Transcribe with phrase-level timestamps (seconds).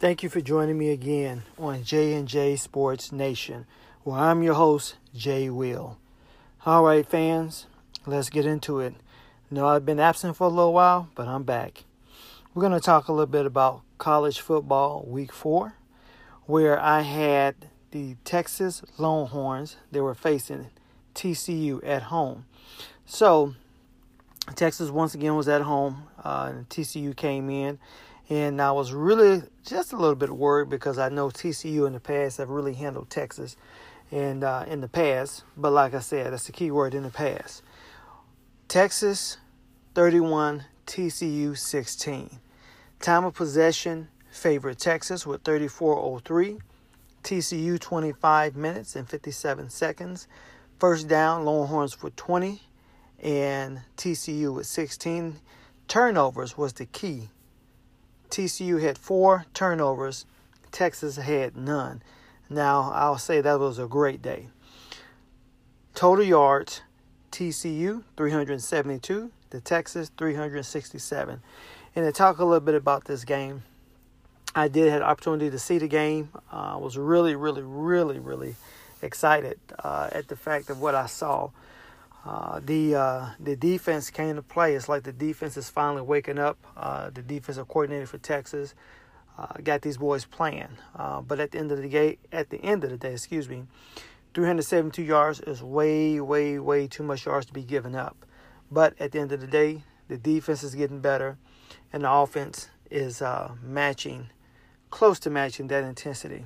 [0.00, 3.66] Thank you for joining me again on J&J Sports Nation,
[4.02, 5.98] where I'm your host, Jay Will.
[6.64, 7.66] All right, fans,
[8.06, 8.94] let's get into it.
[9.50, 11.84] Now, I've been absent for a little while, but I'm back.
[12.54, 15.74] We're going to talk a little bit about college football week four,
[16.46, 19.76] where I had the Texas Longhorns.
[19.92, 20.68] They were facing
[21.14, 22.46] TCU at home.
[23.04, 23.54] So,
[24.54, 27.78] Texas once again was at home, uh, and TCU came in.
[28.30, 32.00] And I was really just a little bit worried because I know TCU in the
[32.00, 33.56] past have really handled Texas
[34.12, 35.42] and uh, in the past.
[35.56, 37.62] But like I said, that's the key word in the past.
[38.68, 39.38] Texas
[39.94, 42.38] 31, TCU 16.
[43.00, 46.60] Time of possession favored Texas with 34.03.
[47.24, 50.28] TCU 25 minutes and 57 seconds.
[50.78, 52.62] First down, Longhorns for 20
[53.22, 55.40] and TCU with 16.
[55.88, 57.28] Turnovers was the key.
[58.30, 60.24] TCU had four turnovers,
[60.70, 62.02] Texas had none.
[62.48, 64.48] Now, I'll say that was a great day.
[65.94, 66.82] Total yards,
[67.32, 71.42] TCU 372, the Texas 367.
[71.96, 73.64] And to talk a little bit about this game,
[74.54, 76.30] I did have opportunity to see the game.
[76.50, 78.56] I uh, was really, really, really, really
[79.02, 81.50] excited uh, at the fact of what I saw.
[82.24, 84.74] Uh, the uh, the defense came to play.
[84.74, 86.58] It's like the defense is finally waking up.
[86.76, 88.74] Uh, the defensive coordinator for Texas
[89.38, 90.68] uh, got these boys playing.
[90.94, 93.48] Uh, but at the end of the day, at the end of the day, excuse
[93.48, 93.64] me,
[94.34, 98.26] 372 yards is way, way, way too much yards to be given up.
[98.70, 101.38] But at the end of the day, the defense is getting better,
[101.92, 103.22] and the offense is
[103.62, 104.28] matching,
[104.90, 106.44] close to matching that intensity.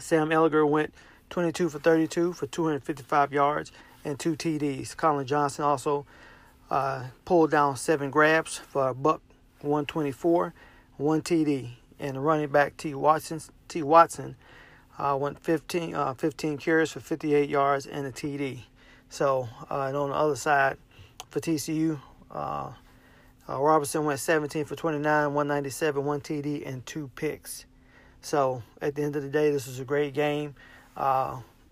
[0.00, 0.94] Sam Ehlinger went
[1.30, 3.72] 22 for 32 for 255 yards
[4.04, 4.96] and two TDs.
[4.96, 6.06] Collin Johnson also
[6.70, 9.22] uh, pulled down seven grabs for a buck
[9.60, 10.54] 124,
[10.96, 11.70] one TD.
[12.00, 14.36] And running back T Watson, T Watson
[14.98, 18.62] uh, went 15, uh, 15 carries for 58 yards and a TD.
[19.08, 20.76] So, uh, and on the other side
[21.30, 21.98] for TCU,
[22.30, 22.72] uh,
[23.48, 27.64] uh, Robertson went 17 for 29, 197, one TD, and two picks.
[28.20, 30.54] So, at the end of the day, this was a great game.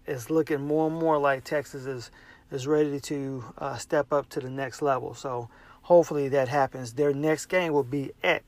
[0.07, 2.11] It's looking more and more like Texas is
[2.51, 5.15] is ready to uh, step up to the next level.
[5.15, 5.49] So
[5.83, 6.93] hopefully that happens.
[6.93, 8.43] Their next game will be at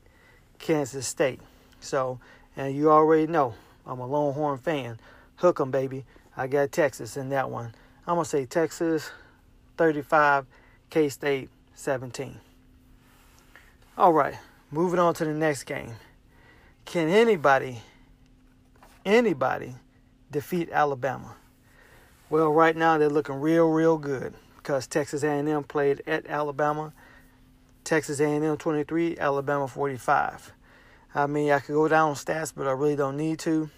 [0.57, 1.41] Kansas State.
[1.81, 2.19] So
[2.55, 3.55] and you already know
[3.85, 4.99] I'm a Longhorn fan.
[5.37, 6.05] Hook 'em, baby.
[6.35, 7.73] I got Texas in that one.
[8.07, 9.11] I'm gonna say Texas
[9.77, 10.45] 35,
[10.89, 12.39] K State 17.
[13.97, 14.35] All right,
[14.71, 15.95] moving on to the next game.
[16.85, 17.81] Can anybody,
[19.05, 19.75] anybody,
[20.31, 21.35] defeat Alabama?
[22.31, 26.93] Well, right now they're looking real, real good because Texas A&M played at Alabama.
[27.83, 30.53] Texas A&M 23, Alabama 45.
[31.15, 33.71] I mean, I could go down stats, but I really don't need to.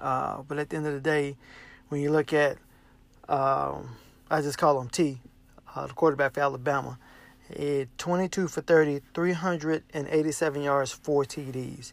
[0.00, 1.36] Uh, but at the end of the day,
[1.90, 2.58] when you look at,
[3.28, 3.90] um,
[4.28, 5.20] I just call him T,
[5.76, 6.98] uh, the quarterback for Alabama,
[7.50, 11.92] it 22 for 30, 387 yards, four TDs.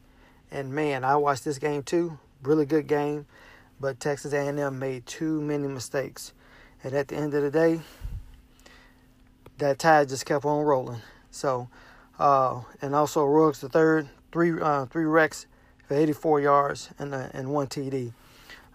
[0.50, 2.18] And man, I watched this game too.
[2.42, 3.28] Really good game
[3.82, 6.34] but Texas A&M made too many mistakes.
[6.84, 7.82] And at the end of the day,
[9.58, 11.02] that tide just kept on rolling.
[11.32, 11.68] So,
[12.20, 15.48] uh, and also Ruggs the third, three uh, three wrecks
[15.88, 18.14] for 84 yards and uh, and one TD.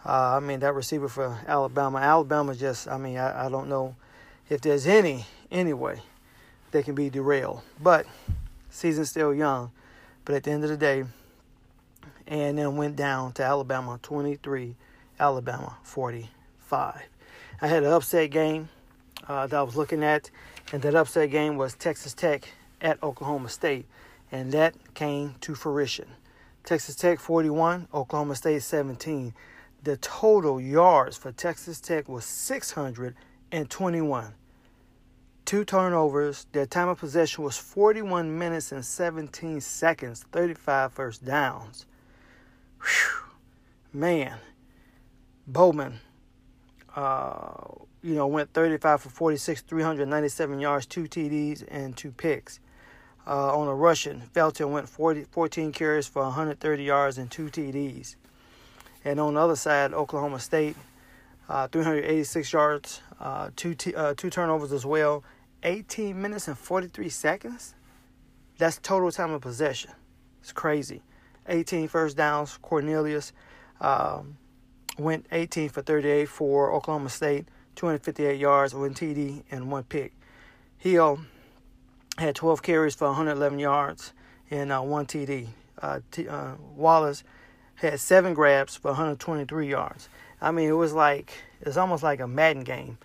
[0.05, 1.99] Uh, I mean that receiver for Alabama.
[1.99, 3.97] Alabama just, I mean, I, I don't know
[4.49, 6.00] if there's any anyway
[6.71, 7.62] they can be derailed.
[7.81, 8.06] But
[8.71, 9.71] season's still young.
[10.25, 11.05] But at the end of the day,
[12.28, 14.75] A&M went down to Alabama 23
[15.19, 17.03] Alabama 45.
[17.60, 18.69] I had an upset game
[19.28, 20.31] uh, that I was looking at,
[20.72, 22.49] and that upset game was Texas Tech
[22.81, 23.87] at Oklahoma State,
[24.31, 26.09] and that came to fruition.
[26.65, 29.32] Texas Tech 41, Oklahoma State 17.
[29.82, 34.35] The total yards for Texas Tech was 621.
[35.44, 36.46] Two turnovers.
[36.50, 41.87] Their time of possession was 41 minutes and 17 seconds, 35 first downs.
[42.81, 43.23] Whew.
[43.93, 44.38] Man,
[45.46, 46.00] Bowman,
[46.94, 47.54] uh,
[48.02, 52.60] you know, went 35 for 46, 397 yards, two TDs, and two picks.
[53.26, 58.16] Uh, on a Russian, Felton went 40, 14 carries for 130 yards and two TDs.
[59.04, 60.76] And on the other side, Oklahoma State,
[61.49, 65.25] uh, 386 yards, uh, two t- uh, two turnovers as well,
[65.62, 67.75] 18 minutes and 43 seconds.
[68.58, 69.92] That's total time of possession.
[70.40, 71.02] It's crazy.
[71.49, 72.58] 18 first downs.
[72.62, 73.32] Cornelius.
[73.81, 74.38] Um,
[74.98, 77.46] went 18 for 38 for Oklahoma State,
[77.76, 80.12] 258 yards, one TD, and one pick.
[80.78, 81.20] Hill
[82.19, 84.12] had 12 carries for 111 yards
[84.50, 85.48] and uh, one TD.
[85.82, 87.25] uh, T, uh, Wallace
[87.76, 90.08] had seven grabs for 123 yards.
[90.40, 92.99] I mean, it was like it's almost like a Madden game.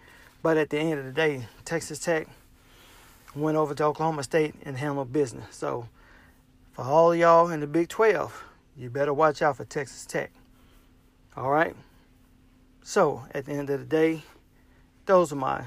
[0.44, 2.28] But at the end of the day, Texas Tech
[3.36, 5.56] went over to Oklahoma State and handled business.
[5.56, 5.88] So
[6.72, 8.44] for all y'all in the Big 12,
[8.78, 10.32] you better watch out for Texas Tech.
[11.38, 11.76] All right.
[12.84, 14.24] So at the end of the day,
[15.06, 15.64] those are my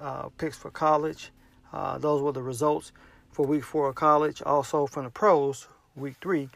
[0.00, 1.30] uh, picks for college.
[1.72, 2.92] Uh, those were the results
[3.30, 4.40] for week four of college.
[4.42, 6.48] Also from the pros, week three,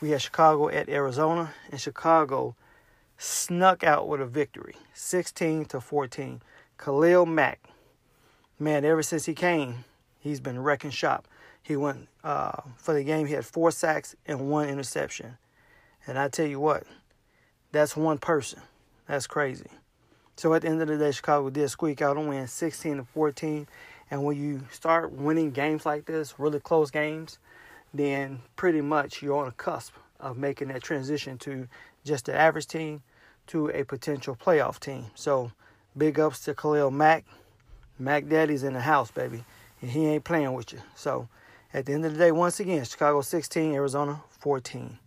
[0.00, 2.54] we had Chicago at Arizona, and Chicago
[3.18, 6.42] snuck out with a victory, 16 to 14.
[6.78, 7.60] Khalil Mack,
[8.58, 9.84] man, ever since he came,
[10.20, 11.26] he's been wrecking shop.
[11.60, 13.26] He went uh, for the game.
[13.26, 15.38] He had four sacks and one interception,
[16.06, 16.84] and I tell you what,
[17.72, 18.60] that's one person.
[19.06, 19.70] That's crazy.
[20.36, 23.04] So at the end of the day, Chicago did squeak out a win, 16 to
[23.04, 23.66] 14.
[24.10, 27.38] And when you start winning games like this, really close games,
[27.92, 31.68] then pretty much you're on the cusp of making that transition to
[32.04, 33.02] just the average team
[33.48, 35.06] to a potential playoff team.
[35.14, 35.52] So
[35.96, 37.24] big ups to Khalil Mack.
[37.98, 39.44] Mac Daddy's in the house, baby.
[39.82, 40.78] And he ain't playing with you.
[40.94, 41.28] So
[41.74, 44.98] at the end of the day, once again, Chicago 16, Arizona 14.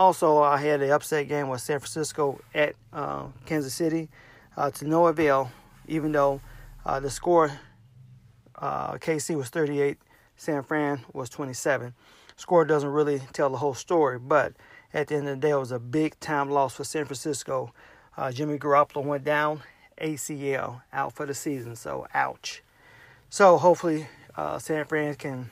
[0.00, 4.08] Also, I had an upset game with San Francisco at uh, Kansas City
[4.56, 5.52] uh, to no avail,
[5.88, 6.40] even though
[6.86, 7.52] uh, the score
[8.56, 9.98] uh, KC was 38,
[10.36, 11.92] San Fran was 27.
[12.38, 14.54] Score doesn't really tell the whole story, but
[14.94, 17.74] at the end of the day, it was a big time loss for San Francisco.
[18.16, 19.60] Uh, Jimmy Garoppolo went down,
[20.00, 22.62] ACL, out for the season, so ouch.
[23.28, 25.50] So hopefully, uh, San Fran can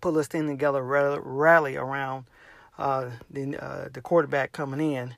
[0.00, 2.24] pull this thing together, rally around
[2.78, 5.14] uh, the uh, the quarterback coming in,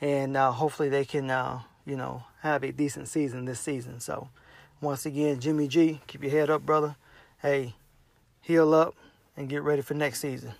[0.00, 4.00] and uh, hopefully they can uh, you know have a decent season this season.
[4.00, 4.28] So
[4.80, 6.96] once again, Jimmy G, keep your head up, brother.
[7.40, 7.74] Hey,
[8.40, 8.94] heal up
[9.36, 10.54] and get ready for next season.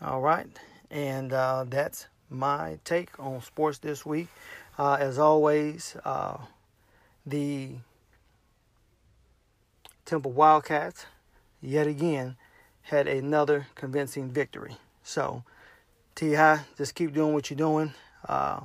[0.00, 0.48] All right,
[0.90, 4.28] and uh, that's my take on sports this week.
[4.78, 5.96] Uh, as always,
[7.26, 7.70] the
[10.04, 11.04] Temple Wildcats,
[11.60, 12.36] yet again,
[12.82, 14.76] had another convincing victory.
[15.02, 15.44] So,
[16.14, 17.92] T.I., just keep doing what you're doing.
[18.28, 18.60] Uh,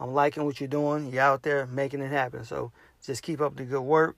[0.00, 1.12] I'm liking what you're doing.
[1.12, 2.44] You're out there making it happen.
[2.44, 2.72] So,
[3.04, 4.16] just keep up the good work.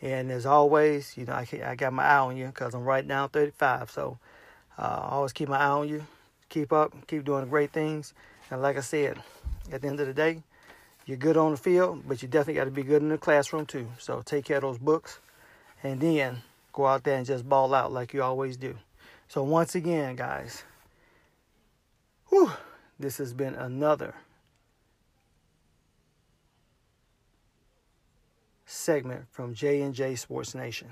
[0.00, 3.04] And as always, you know, I, I got my eye on you because I'm right
[3.04, 3.90] now 35.
[3.90, 4.18] So,
[4.78, 6.06] uh, always keep my eye on you.
[6.48, 8.14] Keep up, keep doing great things.
[8.50, 9.18] And like I said,
[9.72, 10.42] at the end of the day,
[11.04, 13.66] you're good on the field, but you definitely got to be good in the classroom
[13.66, 13.88] too.
[13.98, 15.18] So take care of those books,
[15.82, 16.42] and then
[16.72, 18.76] go out there and just ball out like you always do.
[19.28, 20.64] So, once again, guys,
[22.30, 22.50] whew,
[22.98, 24.14] this has been another
[28.64, 30.88] segment from J&J Sports Nation.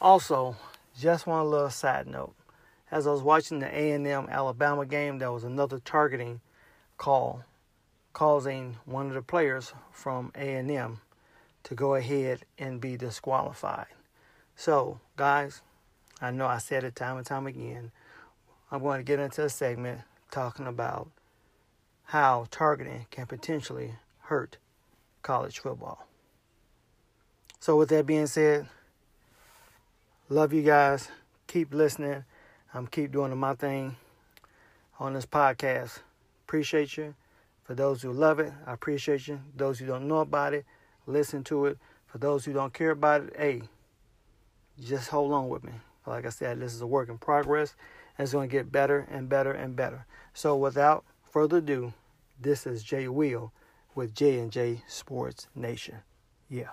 [0.00, 0.56] Also,
[0.98, 2.34] just one little side note.
[2.90, 6.40] As I was watching the A&M Alabama game, there was another targeting
[6.96, 7.44] call
[8.14, 11.00] causing one of the players from A&M
[11.64, 13.86] to go ahead and be disqualified.
[14.56, 15.60] So, guys,
[16.20, 17.92] I know I said it time and time again.
[18.70, 20.00] I'm going to get into a segment
[20.30, 21.08] talking about
[22.04, 24.58] how targeting can potentially hurt
[25.22, 26.06] college football.
[27.58, 28.68] So, with that being said,
[30.28, 31.08] love you guys.
[31.46, 32.24] Keep listening.
[32.72, 33.96] I'm keep doing my thing
[34.98, 36.00] on this podcast.
[36.46, 37.14] Appreciate you.
[37.64, 39.40] For those who love it, I appreciate you.
[39.56, 40.64] Those who don't know about it,
[41.06, 41.78] listen to it.
[42.06, 43.62] For those who don't care about it, hey,
[44.80, 45.72] just hold on with me.
[46.06, 47.74] Like I said, this is a work in progress
[48.16, 50.06] and it's going to get better and better and better.
[50.32, 51.92] So without further ado,
[52.40, 53.52] this is Jay Wheel
[53.94, 55.98] with J and J Sports Nation.
[56.48, 56.70] Yeah.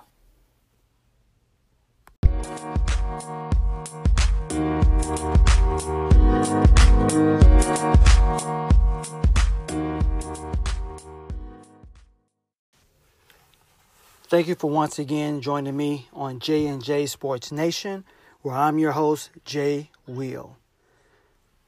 [14.29, 18.03] Thank you for once again joining me on J and J Sports Nation
[18.47, 20.55] where I'm your host, Jay Wheel.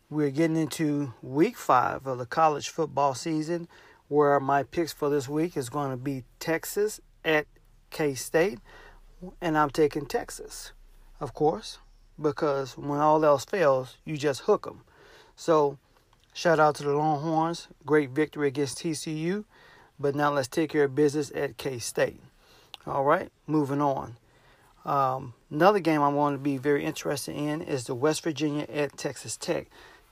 [0.09, 3.67] We're getting into week five of the college football season,
[4.07, 7.47] where my picks for this week is going to be Texas at
[7.89, 8.59] K State,
[9.41, 10.71] and I'm taking Texas,
[11.19, 11.79] of course,
[12.17, 14.83] because when all else fails, you just hook them.
[15.35, 15.77] So,
[16.33, 19.43] shout out to the Longhorns, great victory against TCU,
[19.99, 22.21] but now let's take care of business at K State.
[22.87, 24.15] All right, moving on.
[24.89, 28.97] Um, another game I'm going to be very interested in is the West Virginia at
[28.97, 29.67] Texas Tech.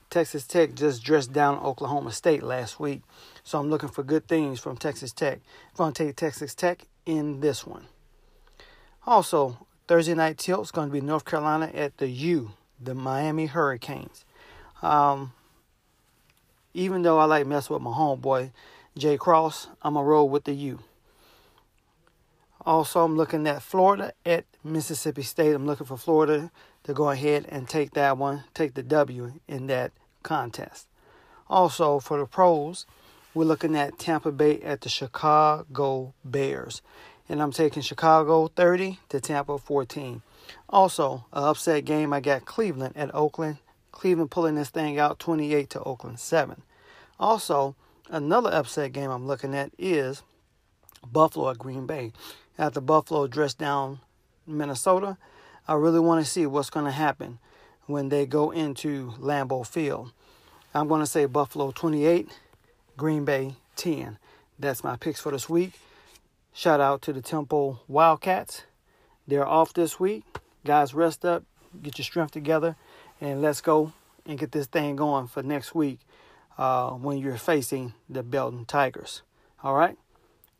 [0.08, 3.02] Texas Tech just dressed down Oklahoma State last week,
[3.42, 5.40] so I'm looking for good things from Texas Tech.
[5.70, 7.86] I'm going to take Texas Tech in this one.
[9.04, 12.52] Also, Thursday night tilt is going to be North Carolina at the U.
[12.80, 14.24] the Miami Hurricanes.
[14.80, 15.32] Um,
[16.72, 18.52] even though I like messing with my homeboy,
[18.96, 20.78] Jay Cross, I'm going to roll with the U.
[22.68, 25.54] Also, I'm looking at Florida at Mississippi State.
[25.54, 26.50] I'm looking for Florida
[26.82, 29.90] to go ahead and take that one, take the W in that
[30.22, 30.86] contest.
[31.48, 32.84] Also, for the pros,
[33.32, 36.82] we're looking at Tampa Bay at the Chicago Bears.
[37.26, 40.20] And I'm taking Chicago 30 to Tampa 14.
[40.68, 43.56] Also, an upset game, I got Cleveland at Oakland.
[43.92, 46.60] Cleveland pulling this thing out 28 to Oakland 7.
[47.18, 47.76] Also,
[48.10, 50.22] another upset game I'm looking at is
[51.10, 52.12] Buffalo at Green Bay.
[52.58, 54.00] After Buffalo dressed down
[54.44, 55.16] Minnesota,
[55.68, 57.38] I really want to see what's going to happen
[57.86, 60.12] when they go into Lambeau Field.
[60.74, 62.28] I'm going to say Buffalo 28,
[62.96, 64.18] Green Bay 10.
[64.58, 65.72] That's my picks for this week.
[66.52, 68.64] Shout out to the Temple Wildcats.
[69.28, 70.24] They're off this week.
[70.64, 71.44] Guys, rest up,
[71.80, 72.74] get your strength together,
[73.20, 73.92] and let's go
[74.26, 76.00] and get this thing going for next week
[76.58, 79.22] uh, when you're facing the Belton Tigers.
[79.62, 79.96] All right,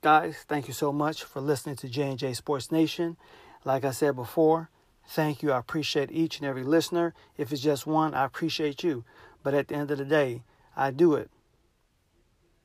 [0.00, 3.16] guys, thank you so much for listening to J&J Sports Nation.
[3.64, 4.70] Like I said before,
[5.08, 5.50] thank you.
[5.50, 7.14] I appreciate each and every listener.
[7.36, 9.04] If it's just one, I appreciate you.
[9.42, 10.42] But at the end of the day,
[10.76, 11.30] I do it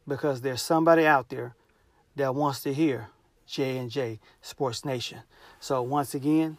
[0.07, 1.55] because there's somebody out there
[2.15, 3.07] that wants to hear
[3.47, 5.19] J&J Sports Nation.
[5.59, 6.57] So once again,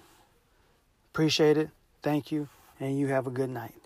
[1.12, 1.70] appreciate it.
[2.02, 2.48] Thank you,
[2.80, 3.83] and you have a good night.